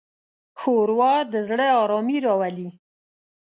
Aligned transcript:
ښوروا 0.59 1.15
د 1.33 1.35
زړه 1.49 1.67
ارامي 1.81 2.17
راولي. 2.25 2.69